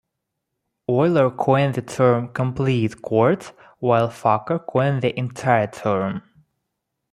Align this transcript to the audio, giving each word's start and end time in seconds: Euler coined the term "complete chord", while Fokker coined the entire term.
Euler 0.89 1.29
coined 1.37 1.75
the 1.75 1.83
term 1.83 2.33
"complete 2.33 3.03
chord", 3.03 3.43
while 3.77 4.07
Fokker 4.09 4.57
coined 4.65 5.03
the 5.03 5.15
entire 5.15 5.67
term. 5.67 6.23